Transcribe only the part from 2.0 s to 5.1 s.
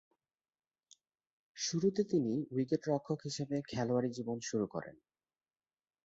তিনি উইকেট-রক্ষক হিসেবে খেলোয়াড়ী জীবন শুরু করেন।